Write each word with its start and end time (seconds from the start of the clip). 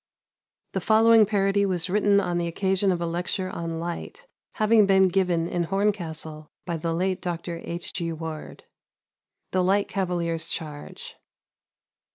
The 0.73 0.81
following 0.81 1.27
parody 1.27 1.63
was 1.63 1.87
written 1.87 2.19
on 2.19 2.39
the 2.39 2.47
occasion 2.47 2.91
of 2.91 3.01
a 3.01 3.05
lecture 3.05 3.51
on" 3.51 3.79
Light" 3.79 4.25
having 4.55 4.87
been 4.87 5.09
given 5.09 5.47
in 5.47 5.65
Horncastle 5.65 6.49
by 6.65 6.77
the 6.77 6.91
late 6.91 7.21
Dr. 7.21 7.61
H. 7.63 7.93
G. 7.93 8.11
Ward:— 8.11 8.63
The 9.51 9.61
"Light" 9.63 9.87
Cavalier's 9.87 10.47
Charge. 10.47 11.17